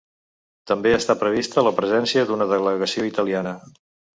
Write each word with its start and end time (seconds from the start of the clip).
També 0.71 0.93
està 0.99 1.15
prevista 1.25 1.65
la 1.67 1.75
presència 1.81 2.25
d’una 2.31 2.51
delegació 2.55 3.07
italiana. 3.11 3.55